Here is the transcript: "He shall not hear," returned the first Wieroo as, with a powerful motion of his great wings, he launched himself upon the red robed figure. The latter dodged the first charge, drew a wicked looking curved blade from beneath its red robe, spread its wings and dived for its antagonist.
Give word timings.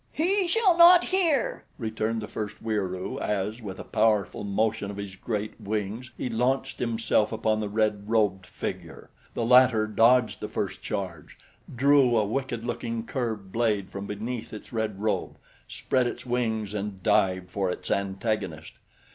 "He 0.13 0.47
shall 0.47 0.75
not 0.79 1.03
hear," 1.03 1.63
returned 1.77 2.23
the 2.23 2.27
first 2.27 2.55
Wieroo 2.59 3.19
as, 3.19 3.61
with 3.61 3.77
a 3.77 3.83
powerful 3.83 4.43
motion 4.43 4.89
of 4.89 4.97
his 4.97 5.15
great 5.15 5.61
wings, 5.61 6.09
he 6.17 6.27
launched 6.27 6.79
himself 6.79 7.31
upon 7.31 7.59
the 7.59 7.69
red 7.69 8.09
robed 8.09 8.47
figure. 8.47 9.11
The 9.35 9.45
latter 9.45 9.85
dodged 9.85 10.39
the 10.39 10.47
first 10.47 10.81
charge, 10.81 11.37
drew 11.75 12.17
a 12.17 12.25
wicked 12.25 12.65
looking 12.65 13.05
curved 13.05 13.51
blade 13.51 13.91
from 13.91 14.07
beneath 14.07 14.53
its 14.53 14.73
red 14.73 14.99
robe, 14.99 15.37
spread 15.67 16.07
its 16.07 16.25
wings 16.25 16.73
and 16.73 17.03
dived 17.03 17.51
for 17.51 17.69
its 17.69 17.91
antagonist. 17.91 18.73